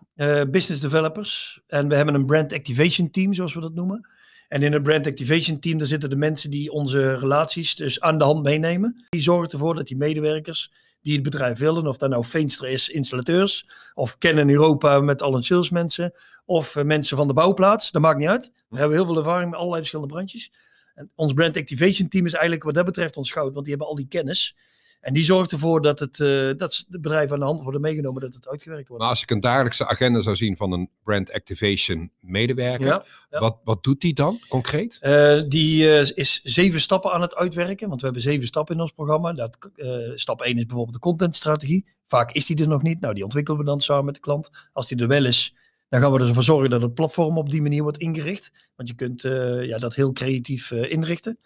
business 0.51 0.81
developers. 0.81 1.61
En 1.67 1.89
we 1.89 1.95
hebben 1.95 2.15
een 2.15 2.27
brand 2.27 2.53
activation 2.53 3.11
team, 3.11 3.33
zoals 3.33 3.55
we 3.55 3.61
dat 3.61 3.75
noemen. 3.75 4.09
En 4.49 4.63
in 4.63 4.73
het 4.73 4.83
brand 4.83 5.07
activation 5.07 5.59
team, 5.59 5.79
daar 5.79 5.87
zitten 5.87 6.11
de 6.11 6.17
mensen 6.17 6.51
die 6.51 6.71
onze 6.71 7.15
relaties 7.15 7.75
dus 7.75 8.01
aan 8.01 8.19
de 8.19 8.25
hand 8.25 8.43
meenemen. 8.43 9.07
Die 9.09 9.21
zorgen 9.21 9.51
ervoor 9.51 9.75
dat 9.75 9.87
die 9.87 9.97
medewerkers 9.97 10.71
die 11.05 11.15
het 11.15 11.23
bedrijf 11.23 11.59
willen, 11.59 11.87
of 11.87 11.97
dat 11.97 12.11
nou 12.11 12.25
Veenstra 12.25 12.67
is, 12.67 12.89
installateurs, 12.89 13.69
of 13.95 14.19
kennen 14.19 14.49
Europa 14.49 15.01
met 15.01 15.23
al 15.23 15.33
hun 15.33 15.43
salesmensen, 15.43 16.13
of 16.45 16.77
uh, 16.77 16.85
mensen 16.85 17.17
van 17.17 17.27
de 17.27 17.33
bouwplaats, 17.33 17.91
dat 17.91 18.03
maakt 18.03 18.19
niet 18.19 18.29
uit. 18.29 18.53
We 18.69 18.79
hebben 18.79 18.97
heel 18.97 19.07
veel 19.07 19.17
ervaring 19.17 19.51
met 19.51 19.59
allerlei 19.59 19.81
verschillende 19.81 20.13
brandjes. 20.13 20.53
En 20.95 21.11
ons 21.15 21.33
brand 21.33 21.57
activation 21.57 22.09
team 22.09 22.27
is 22.27 22.33
eigenlijk 22.33 22.65
wat 22.65 22.75
dat 22.75 22.85
betreft 22.85 23.17
ons 23.17 23.33
goud, 23.33 23.53
want 23.53 23.67
die 23.67 23.75
hebben 23.75 23.87
al 23.87 23.95
die 23.97 24.09
kennis. 24.09 24.57
En 25.05 25.13
die 25.13 25.25
zorgt 25.25 25.53
ervoor 25.53 25.83
dat, 25.83 25.99
het, 25.99 26.19
uh, 26.19 26.51
dat 26.57 26.85
de 26.89 27.01
bedrijven 27.01 27.35
aan 27.35 27.41
de 27.41 27.47
hand 27.47 27.63
worden 27.63 27.81
meegenomen, 27.81 28.21
dat 28.21 28.35
het 28.35 28.49
uitgewerkt 28.49 28.89
wordt. 28.89 29.03
Maar 29.03 29.13
als 29.13 29.23
ik 29.23 29.31
een 29.31 29.41
dagelijkse 29.41 29.87
agenda 29.87 30.21
zou 30.21 30.37
zien 30.37 30.57
van 30.57 30.73
een 30.73 30.91
brand 31.03 31.33
activation 31.33 32.11
medewerker, 32.21 32.87
ja, 32.87 33.05
ja. 33.31 33.39
Wat, 33.39 33.59
wat 33.65 33.85
doet 33.85 34.01
die 34.01 34.15
dan 34.15 34.41
concreet? 34.49 34.99
Uh, 35.03 35.43
die 35.49 35.85
uh, 35.85 36.01
is 36.15 36.41
zeven 36.43 36.81
stappen 36.81 37.13
aan 37.13 37.21
het 37.21 37.35
uitwerken, 37.35 37.89
want 37.89 38.01
we 38.01 38.07
hebben 38.07 38.25
zeven 38.25 38.47
stappen 38.47 38.75
in 38.75 38.81
ons 38.81 38.93
programma. 38.93 39.33
Dat, 39.33 39.71
stap 40.15 40.43
1 40.43 40.57
is 40.57 40.67
bijvoorbeeld 40.67 40.95
de 40.95 41.03
contentstrategie. 41.03 41.87
Vaak 42.07 42.33
is 42.33 42.47
die 42.47 42.57
er 42.57 42.69
nog 42.69 42.83
niet. 42.83 43.01
Nou, 43.01 43.15
die 43.15 43.25
ontwikkelen 43.25 43.59
we 43.59 43.65
dan 43.67 43.81
samen 43.81 44.05
met 44.05 44.15
de 44.15 44.21
klant. 44.21 44.51
Als 44.73 44.89
die 44.89 44.99
er 44.99 45.09
wel 45.09 45.25
is, 45.25 45.55
dan 45.89 46.01
gaan 46.01 46.13
we 46.13 46.21
ervoor 46.21 46.43
zorgen 46.43 46.71
dat 46.71 46.83
het 46.83 46.95
platform 46.95 47.39
op 47.39 47.51
die 47.51 47.63
manier 47.63 47.83
wordt 47.83 47.99
ingericht. 47.99 48.71
Want 48.77 48.89
je 48.89 48.95
kunt 48.95 49.23
ja, 49.69 49.77
dat 49.77 49.95
heel 49.95 50.13
creatief 50.13 50.71
inrichten. 50.71 51.39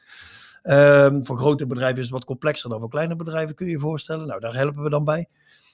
Um, 0.71 1.27
voor 1.27 1.39
grote 1.39 1.67
bedrijven 1.67 1.97
is 1.97 2.03
het 2.03 2.13
wat 2.13 2.25
complexer 2.25 2.71
dan 2.71 2.81
voor 2.81 2.89
kleine 2.89 3.17
bedrijven, 3.17 3.55
kun 3.55 3.67
je 3.67 3.73
je 3.73 3.79
voorstellen. 3.79 4.27
Nou, 4.27 4.41
daar 4.41 4.55
helpen 4.55 4.83
we 4.83 4.91
dan 4.91 5.05
bij. 5.05 5.29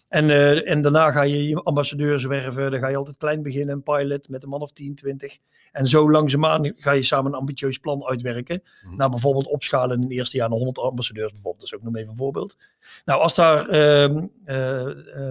En, 0.08 0.24
uh, 0.24 0.70
en 0.70 0.82
daarna 0.82 1.10
ga 1.10 1.22
je 1.22 1.48
je 1.48 1.62
ambassadeurs 1.62 2.24
werven. 2.24 2.70
Dan 2.70 2.80
ga 2.80 2.88
je 2.88 2.96
altijd 2.96 3.16
klein 3.16 3.42
beginnen, 3.42 3.74
een 3.74 3.82
pilot 3.82 4.28
met 4.28 4.42
een 4.42 4.48
man 4.48 4.60
of 4.60 4.72
10, 4.72 4.94
20. 4.94 5.38
En 5.72 5.86
zo 5.86 6.10
langzaamaan 6.10 6.72
ga 6.76 6.92
je 6.92 7.02
samen 7.02 7.32
een 7.32 7.38
ambitieus 7.38 7.78
plan 7.78 8.04
uitwerken. 8.04 8.62
Mm. 8.82 8.96
Nou, 8.96 9.10
bijvoorbeeld 9.10 9.46
opschalen 9.46 9.96
in 9.96 10.02
het 10.02 10.12
eerste 10.12 10.36
jaar 10.36 10.48
naar 10.48 10.58
100 10.58 10.78
ambassadeurs 10.78 11.32
bijvoorbeeld. 11.32 11.60
Dat 11.60 11.72
is 11.72 11.78
ook 11.78 11.92
nog 11.92 11.96
even 11.96 12.10
een 12.10 12.16
voorbeeld. 12.16 12.56
Nou, 13.04 13.20
als 13.20 13.34
daar... 13.34 13.70
Uh, 13.70 14.22
uh, 14.46 15.28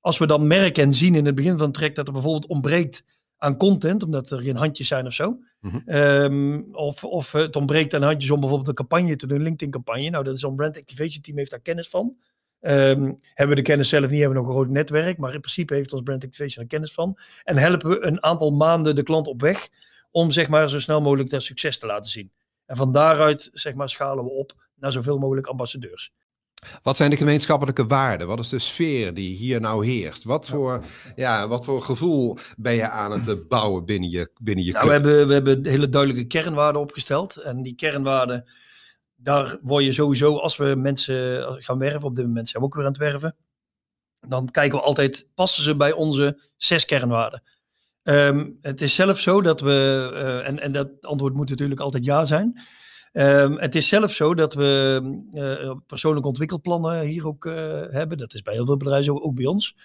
als 0.00 0.18
we 0.18 0.26
dan 0.26 0.46
merken 0.46 0.82
en 0.82 0.92
zien 0.92 1.14
in 1.14 1.26
het 1.26 1.34
begin 1.34 1.56
van 1.56 1.66
het 1.66 1.74
traject 1.74 1.96
dat 1.96 2.06
er 2.06 2.12
bijvoorbeeld 2.12 2.46
ontbreekt 2.46 3.04
aan 3.40 3.56
content, 3.56 4.02
omdat 4.02 4.30
er 4.30 4.38
geen 4.38 4.56
handjes 4.56 4.88
zijn 4.88 5.06
of 5.06 5.12
zo. 5.12 5.38
Mm-hmm. 5.60 5.82
Um, 5.86 6.74
of, 6.74 7.04
of 7.04 7.32
het 7.32 7.56
ontbreekt 7.56 7.94
aan 7.94 8.02
handjes 8.02 8.30
om 8.30 8.40
bijvoorbeeld 8.40 8.68
een 8.68 8.74
campagne 8.74 9.16
te 9.16 9.26
doen, 9.26 9.36
een 9.36 9.42
LinkedIn-campagne. 9.42 10.10
Nou, 10.10 10.24
dat 10.24 10.34
is 10.34 10.40
zo'n 10.40 10.56
brand 10.56 10.78
activation 10.78 11.22
team 11.22 11.36
heeft 11.36 11.50
daar 11.50 11.60
kennis 11.60 11.88
van. 11.88 12.16
Um, 12.60 13.18
hebben 13.34 13.56
we 13.56 13.62
de 13.62 13.68
kennis 13.68 13.88
zelf 13.88 14.10
niet, 14.10 14.20
hebben 14.20 14.36
we 14.36 14.42
nog 14.42 14.46
een 14.46 14.60
groot 14.60 14.72
netwerk, 14.72 15.18
maar 15.18 15.34
in 15.34 15.40
principe 15.40 15.74
heeft 15.74 15.92
ons 15.92 16.02
brand 16.02 16.24
activation 16.24 16.64
er 16.64 16.70
kennis 16.70 16.92
van. 16.92 17.18
En 17.42 17.56
helpen 17.56 17.90
we 17.90 18.04
een 18.04 18.22
aantal 18.22 18.50
maanden 18.50 18.94
de 18.94 19.02
klant 19.02 19.26
op 19.26 19.40
weg 19.40 19.68
om 20.10 20.30
zeg 20.30 20.48
maar, 20.48 20.68
zo 20.68 20.80
snel 20.80 21.00
mogelijk 21.00 21.30
dat 21.30 21.42
succes 21.42 21.78
te 21.78 21.86
laten 21.86 22.10
zien. 22.10 22.32
En 22.66 22.76
van 22.76 22.92
daaruit 22.92 23.50
zeg 23.52 23.74
maar, 23.74 23.88
schalen 23.88 24.24
we 24.24 24.30
op 24.30 24.54
naar 24.74 24.92
zoveel 24.92 25.18
mogelijk 25.18 25.46
ambassadeurs. 25.46 26.12
Wat 26.82 26.96
zijn 26.96 27.10
de 27.10 27.16
gemeenschappelijke 27.16 27.86
waarden? 27.86 28.26
Wat 28.26 28.38
is 28.38 28.48
de 28.48 28.58
sfeer 28.58 29.14
die 29.14 29.36
hier 29.36 29.60
nou 29.60 29.86
heerst? 29.86 30.24
Wat 30.24 30.48
voor, 30.48 30.84
ja, 31.14 31.48
wat 31.48 31.64
voor 31.64 31.82
gevoel 31.82 32.38
ben 32.56 32.74
je 32.74 32.88
aan 32.88 33.20
het 33.20 33.48
bouwen 33.48 33.84
binnen 33.84 34.10
je, 34.10 34.30
binnen 34.40 34.64
je 34.64 34.72
nou, 34.72 34.86
we, 34.86 34.92
hebben, 34.92 35.26
we 35.26 35.32
hebben 35.32 35.66
hele 35.66 35.88
duidelijke 35.88 36.26
kernwaarden 36.26 36.80
opgesteld. 36.80 37.36
En 37.36 37.62
die 37.62 37.74
kernwaarden, 37.74 38.44
daar 39.16 39.58
word 39.62 39.84
je 39.84 39.92
sowieso, 39.92 40.38
als 40.38 40.56
we 40.56 40.74
mensen 40.76 41.46
gaan 41.62 41.78
werven, 41.78 42.02
op 42.02 42.14
dit 42.14 42.26
moment 42.26 42.48
zijn 42.48 42.62
we 42.62 42.68
ook 42.68 42.74
weer 42.74 42.84
aan 42.84 42.92
het 42.92 43.00
werven. 43.00 43.36
Dan 44.20 44.50
kijken 44.50 44.78
we 44.78 44.84
altijd, 44.84 45.28
passen 45.34 45.62
ze 45.62 45.76
bij 45.76 45.92
onze 45.92 46.40
zes 46.56 46.84
kernwaarden? 46.84 47.42
Um, 48.02 48.58
het 48.60 48.80
is 48.80 48.94
zelf 48.94 49.18
zo 49.18 49.40
dat 49.40 49.60
we, 49.60 50.10
uh, 50.12 50.48
en, 50.48 50.60
en 50.60 50.72
dat 50.72 50.88
antwoord 51.00 51.34
moet 51.34 51.48
natuurlijk 51.48 51.80
altijd 51.80 52.04
ja 52.04 52.24
zijn. 52.24 52.60
Um, 53.12 53.58
het 53.58 53.74
is 53.74 53.88
zelf 53.88 54.12
zo 54.12 54.34
dat 54.34 54.54
we 54.54 55.00
uh, 55.30 55.76
persoonlijke 55.86 56.28
ontwikkelplannen 56.28 57.00
hier 57.00 57.26
ook 57.26 57.44
uh, 57.44 57.54
hebben. 57.90 58.18
Dat 58.18 58.34
is 58.34 58.42
bij 58.42 58.54
heel 58.54 58.66
veel 58.66 58.76
bedrijven, 58.76 59.22
ook 59.22 59.34
bij 59.34 59.46
ons. 59.46 59.76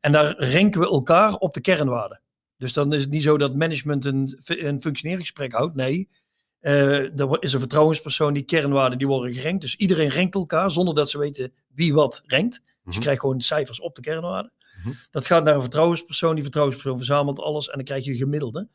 En 0.00 0.12
daar 0.12 0.34
renken 0.38 0.80
we 0.80 0.86
elkaar 0.86 1.34
op 1.34 1.54
de 1.54 1.60
kernwaarden. 1.60 2.20
Dus 2.56 2.72
dan 2.72 2.92
is 2.92 3.02
het 3.02 3.10
niet 3.10 3.22
zo 3.22 3.38
dat 3.38 3.54
management 3.54 4.04
een, 4.04 4.38
een 4.44 4.80
functioneringsgesprek 4.80 5.52
houdt. 5.52 5.74
Nee, 5.74 6.08
uh, 6.60 7.20
er 7.20 7.36
is 7.42 7.52
een 7.52 7.58
vertrouwenspersoon, 7.58 8.32
die 8.32 8.42
kernwaarden 8.42 8.98
die 8.98 9.06
worden 9.06 9.32
gerenkt. 9.32 9.60
Dus 9.60 9.76
iedereen 9.76 10.08
renkt 10.08 10.34
elkaar 10.34 10.70
zonder 10.70 10.94
dat 10.94 11.10
ze 11.10 11.18
weten 11.18 11.52
wie 11.74 11.94
wat 11.94 12.22
renkt. 12.26 12.54
Dus 12.54 12.64
je 12.84 12.90
mhm. 12.90 13.00
krijgt 13.00 13.20
gewoon 13.20 13.40
cijfers 13.40 13.80
op 13.80 13.94
de 13.94 14.00
kernwaarden. 14.00 14.52
Mhm. 14.82 14.94
Dat 15.10 15.26
gaat 15.26 15.44
naar 15.44 15.54
een 15.54 15.60
vertrouwenspersoon. 15.60 16.34
Die 16.34 16.42
vertrouwenspersoon 16.42 16.96
verzamelt 16.96 17.40
alles 17.40 17.68
en 17.68 17.74
dan 17.74 17.84
krijg 17.84 18.04
je 18.04 18.16
gemiddelde. 18.16 18.68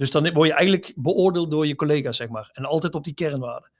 Dus 0.00 0.10
dan 0.10 0.32
word 0.32 0.48
je 0.48 0.54
eigenlijk 0.54 0.92
beoordeeld 0.96 1.50
door 1.50 1.66
je 1.66 1.74
collega's, 1.74 2.16
zeg 2.16 2.28
maar. 2.28 2.50
En 2.52 2.64
altijd 2.64 2.94
op 2.94 3.04
die 3.04 3.14
kernwaarden. 3.14 3.70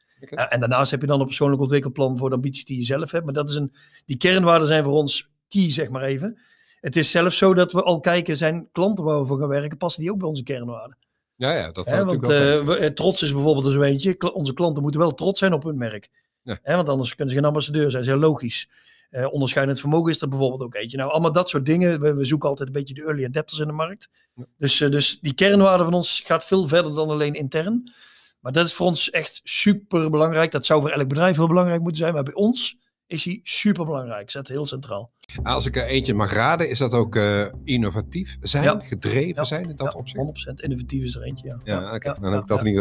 en 0.48 0.60
daarnaast 0.60 0.90
heb 0.90 1.00
je 1.00 1.06
dan 1.06 1.20
een 1.20 1.26
persoonlijk 1.26 1.60
ontwikkelplan 1.60 2.18
voor 2.18 2.28
de 2.28 2.34
ambities 2.34 2.64
die 2.64 2.78
je 2.78 2.84
zelf 2.84 3.10
hebt. 3.10 3.24
Maar 3.24 3.34
dat 3.34 3.48
is 3.48 3.54
een, 3.54 3.72
die 4.06 4.16
kernwaarden 4.16 4.66
zijn 4.66 4.84
voor 4.84 4.92
ons 4.92 5.28
key, 5.48 5.70
zeg 5.70 5.88
maar 5.88 6.02
even. 6.02 6.38
Het 6.80 6.96
is 6.96 7.10
zelfs 7.10 7.36
zo 7.36 7.54
dat 7.54 7.72
we 7.72 7.82
al 7.82 8.00
kijken, 8.00 8.36
zijn 8.36 8.68
klanten 8.72 9.04
waar 9.04 9.20
we 9.20 9.26
voor 9.26 9.38
gaan 9.38 9.48
werken, 9.48 9.78
passen 9.78 10.02
die 10.02 10.12
ook 10.12 10.18
bij 10.18 10.28
onze 10.28 10.42
kernwaarden? 10.42 10.96
Ja, 11.34 11.52
ja, 11.52 11.72
dat 11.72 11.86
He, 11.86 12.04
want 12.04 12.22
uh, 12.22 12.64
we, 12.64 12.76
eh, 12.76 12.90
trots 12.90 13.22
is 13.22 13.32
bijvoorbeeld 13.32 13.64
een 13.64 13.72
zo 13.72 13.82
eentje. 13.82 14.32
Onze 14.32 14.54
klanten 14.54 14.82
moeten 14.82 15.00
wel 15.00 15.14
trots 15.14 15.38
zijn 15.38 15.52
op 15.52 15.62
hun 15.62 15.78
merk. 15.78 16.10
Ja. 16.42 16.58
want 16.62 16.88
anders 16.88 17.14
kunnen 17.14 17.28
ze 17.28 17.40
geen 17.40 17.48
ambassadeur 17.48 17.90
zijn. 17.90 18.04
Dat 18.04 18.14
is 18.14 18.18
heel 18.18 18.28
logisch. 18.28 18.68
Uh, 19.10 19.32
onderscheidend 19.32 19.80
vermogen 19.80 20.12
is 20.12 20.20
er 20.20 20.28
bijvoorbeeld 20.28 20.62
ook 20.62 20.74
eentje. 20.74 20.96
Nou, 20.96 21.10
allemaal 21.10 21.32
dat 21.32 21.50
soort 21.50 21.66
dingen. 21.66 22.00
We, 22.00 22.14
we 22.14 22.24
zoeken 22.24 22.48
altijd 22.48 22.68
een 22.68 22.74
beetje 22.74 22.94
de 22.94 23.02
early 23.02 23.24
adapters 23.24 23.60
in 23.60 23.66
de 23.66 23.72
markt. 23.72 24.08
Dus, 24.56 24.80
uh, 24.80 24.90
dus 24.90 25.18
die 25.20 25.34
kernwaarde 25.34 25.84
van 25.84 25.94
ons 25.94 26.22
gaat 26.24 26.44
veel 26.44 26.68
verder 26.68 26.94
dan 26.94 27.10
alleen 27.10 27.34
intern. 27.34 27.92
Maar 28.40 28.52
dat 28.52 28.66
is 28.66 28.74
voor 28.74 28.86
ons 28.86 29.10
echt 29.10 29.40
super 29.44 30.10
belangrijk. 30.10 30.50
Dat 30.50 30.66
zou 30.66 30.80
voor 30.80 30.90
elk 30.90 31.08
bedrijf 31.08 31.36
heel 31.36 31.46
belangrijk 31.46 31.80
moeten 31.80 32.00
zijn. 32.00 32.14
Maar 32.14 32.22
bij 32.22 32.34
ons 32.34 32.76
is 33.10 33.22
die 33.22 33.40
super 33.42 33.84
belangrijk. 33.84 34.30
Zet 34.30 34.48
heel 34.48 34.66
centraal. 34.66 35.12
Als 35.42 35.66
ik 35.66 35.76
er 35.76 35.84
eentje 35.84 36.14
mag 36.14 36.32
raden, 36.32 36.70
is 36.70 36.78
dat 36.78 36.92
ook 36.92 37.16
uh, 37.16 37.46
innovatief 37.64 38.36
zijn, 38.40 38.82
gedreven 38.82 39.46
zijn 39.46 39.62
in 39.62 39.76
dat 39.76 39.94
opzicht? 39.94 40.48
100% 40.50 40.54
innovatief 40.54 41.02
is 41.02 41.14
er 41.14 41.22
eentje, 41.22 41.46
ja. 41.46 41.60
Ja, 41.64 41.94
oké. 41.94 42.14
dan, 42.20 42.32
heb 42.32 42.40
ik 42.40 42.46
dat 42.46 42.62
niet, 42.62 42.76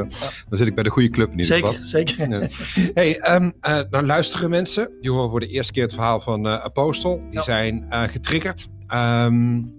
dan 0.50 0.58
zit 0.58 0.68
ik 0.68 0.76
bij 0.76 0.84
de 0.84 0.90
goede 0.90 1.10
club 1.10 1.32
in 1.32 1.40
ieder 1.40 1.56
zeker, 1.56 1.68
geval. 1.68 1.84
Zeker, 1.84 2.50
hey, 2.94 3.36
um, 3.36 3.54
uh, 3.68 3.80
dan 3.90 4.06
luisteren 4.06 4.50
mensen. 4.50 4.92
Die 5.02 5.12
horen 5.12 5.30
voor 5.30 5.40
de 5.40 5.48
eerste 5.48 5.74
keer 5.74 5.84
het 5.84 5.94
verhaal 5.94 6.22
van 6.22 6.46
uh, 6.46 6.54
Apostel. 6.54 7.22
Die 7.30 7.42
zijn 7.42 7.86
getriggerd. 7.90 8.68
Um, 8.94 9.74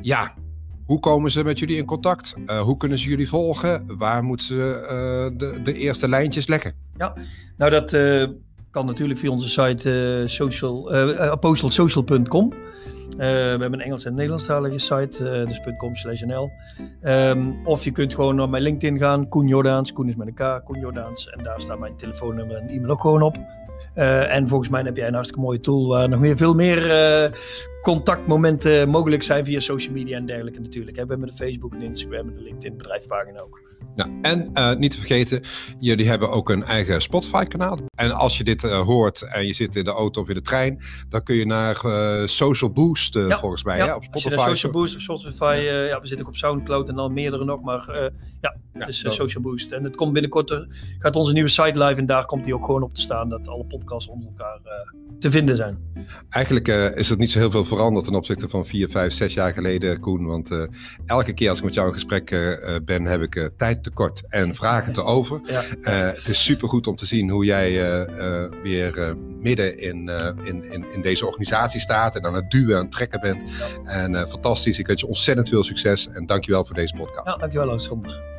ja, 0.00 0.34
hoe 0.84 1.00
komen 1.00 1.30
ze 1.30 1.44
met 1.44 1.58
jullie 1.58 1.76
in 1.76 1.84
contact? 1.84 2.34
hoe 2.62 2.76
kunnen 2.76 2.98
ze 2.98 3.08
jullie 3.08 3.28
volgen? 3.28 3.96
Waar 3.98 4.24
moeten 4.24 4.46
ze 4.46 5.32
de, 5.36 5.60
de 5.62 5.74
eerste 5.74 6.08
lijntjes 6.08 6.46
lekken? 6.46 6.74
Ja, 6.96 7.14
nou 7.56 7.70
dat 7.70 7.92
kan 8.74 8.86
natuurlijk 8.86 9.18
via 9.18 9.30
onze 9.30 9.48
site 9.48 9.90
uh, 10.20 10.28
social, 10.28 10.94
uh, 10.94 11.30
apostelsocial.com. 11.30 12.52
Uh, 12.52 13.18
we 13.18 13.24
hebben 13.60 13.72
een 13.72 13.80
Engels 13.80 14.04
en 14.04 14.14
Nederlandstalige 14.14 14.78
site, 14.78 15.40
uh, 15.40 15.46
dus 15.46 15.60
.com 15.78 15.94
slash 15.94 16.22
nl. 16.22 16.50
Um, 17.02 17.66
of 17.66 17.84
je 17.84 17.90
kunt 17.90 18.14
gewoon 18.14 18.36
naar 18.36 18.48
mijn 18.48 18.62
LinkedIn 18.62 18.98
gaan, 18.98 19.28
Koen 19.28 19.46
Jordaans. 19.46 19.92
Koen 19.92 20.08
is 20.08 20.16
met 20.16 20.26
een 20.26 20.34
K, 20.34 20.64
Koen 20.64 20.80
Jordaans. 20.80 21.30
En 21.30 21.44
daar 21.44 21.60
staat 21.60 21.78
mijn 21.78 21.96
telefoonnummer 21.96 22.56
en 22.56 22.68
e-mail 22.68 22.90
ook 22.90 23.00
gewoon 23.00 23.22
op. 23.22 23.36
Uh, 23.96 24.34
en 24.34 24.48
volgens 24.48 24.70
mij 24.70 24.82
heb 24.82 24.96
jij 24.96 25.06
een 25.06 25.14
hartstikke 25.14 25.44
mooie 25.44 25.60
tool 25.60 25.88
waar 25.88 26.08
nog 26.08 26.20
meer, 26.20 26.36
veel 26.36 26.54
meer 26.54 27.32
contactmomenten 27.82 28.88
mogelijk 28.88 29.22
zijn 29.22 29.44
via 29.44 29.60
social 29.60 29.92
media 29.92 30.16
en 30.16 30.26
dergelijke 30.26 30.60
natuurlijk. 30.60 30.96
We 30.96 31.04
hebben 31.08 31.26
de 31.26 31.32
Facebook 31.32 31.74
en 31.74 31.82
Instagram 31.82 32.28
en 32.28 32.34
de 32.34 32.42
LinkedIn 32.42 32.76
bedrijfspagina 32.76 33.40
ook. 33.40 33.62
Ja, 33.94 34.08
en 34.22 34.50
uh, 34.54 34.74
niet 34.74 34.90
te 34.90 34.96
vergeten, 34.96 35.42
jullie 35.78 36.08
hebben 36.08 36.30
ook 36.30 36.50
een 36.50 36.64
eigen 36.64 37.02
Spotify-kanaal. 37.02 37.78
En 37.94 38.10
als 38.10 38.38
je 38.38 38.44
dit 38.44 38.62
hoort 38.62 39.22
en 39.22 39.46
je 39.46 39.54
zit 39.54 39.76
in 39.76 39.84
de 39.84 39.90
auto 39.90 40.20
of 40.20 40.28
in 40.28 40.34
de 40.34 40.42
trein, 40.42 40.80
dan 41.08 41.22
kun 41.22 41.34
je 41.36 41.46
naar 41.46 41.76
Social 42.28 42.70
Boost 42.70 43.14
ja, 43.14 43.38
volgens 43.38 43.64
mij, 43.64 43.76
ja. 43.76 43.86
Hè, 43.86 43.94
op 43.94 44.04
Spotify. 44.04 44.48
Social 44.48 44.72
Boost 44.72 44.94
op 44.94 45.00
Spotify, 45.00 45.60
ja. 45.64 45.82
ja. 45.82 46.00
we 46.00 46.06
zitten 46.06 46.26
ook 46.26 46.32
op 46.32 46.36
Soundcloud 46.36 46.88
en 46.88 46.94
dan 46.94 47.12
meerdere 47.12 47.44
nog, 47.44 47.62
maar 47.62 48.12
ja, 48.40 48.56
dus 48.86 49.04
Social 49.08 49.42
Boost. 49.42 49.72
En 49.72 49.84
het 49.84 49.96
komt 49.96 50.12
binnenkort, 50.12 50.66
gaat 50.98 51.16
onze 51.16 51.32
nieuwe 51.32 51.48
site 51.48 51.78
live 51.84 52.00
en 52.00 52.06
daar 52.06 52.26
komt 52.26 52.44
hij 52.44 52.54
ook 52.54 52.64
gewoon 52.64 52.82
op 52.82 52.94
te 52.94 53.00
staan, 53.00 53.28
dat 53.28 53.48
alle 53.48 53.64
podcasts 53.76 54.08
onder 54.10 54.28
elkaar 54.28 54.60
te 55.18 55.30
vinden 55.30 55.56
zijn. 55.56 55.78
Eigenlijk 56.28 56.68
is 56.96 57.10
er 57.10 57.16
niet 57.16 57.30
zo 57.30 57.38
heel 57.38 57.50
veel 57.50 57.64
veranderd 57.64 58.04
ten 58.04 58.14
opzichte 58.14 58.48
van 58.48 58.66
vier, 58.66 58.88
vijf, 58.88 59.12
zes 59.12 59.34
jaar 59.34 59.52
geleden, 59.52 60.00
Koen. 60.00 60.26
Want 60.26 60.68
elke 61.06 61.32
keer 61.32 61.48
als 61.48 61.58
ik 61.58 61.64
met 61.64 61.74
jou 61.74 61.86
in 61.88 61.94
gesprek 61.94 62.30
ben, 62.84 63.04
heb 63.04 63.22
ik 63.22 63.50
tijd 63.56 63.82
tekort 63.82 64.22
en 64.28 64.54
vragen 64.54 64.92
te 64.92 65.02
over. 65.02 65.40
Ja. 65.46 65.62
Het 65.90 66.28
is 66.28 66.44
supergoed 66.44 66.86
om 66.86 66.96
te 66.96 67.06
zien 67.06 67.30
hoe 67.30 67.44
jij 67.44 67.72
weer 68.62 69.16
midden 69.40 69.78
in, 69.78 70.10
in, 70.44 70.72
in, 70.72 70.92
in, 70.92 71.00
deze 71.00 71.26
organisatie 71.26 71.80
staat 71.80 72.16
en 72.16 72.24
aan 72.24 72.34
het 72.34 72.50
duwen, 72.50 72.78
het 72.78 72.90
trekken 72.90 73.20
bent. 73.20 73.44
En 73.84 74.28
fantastisch. 74.28 74.78
Ik 74.78 74.86
wens 74.86 75.00
je 75.00 75.06
ontzettend 75.06 75.48
veel 75.48 75.64
succes 75.64 76.08
en 76.08 76.26
dankjewel 76.26 76.64
voor 76.64 76.74
deze 76.74 76.94
podcast. 76.94 77.26
Ja, 77.26 77.36
dankjewel 77.36 77.68
Alexander. 77.68 78.32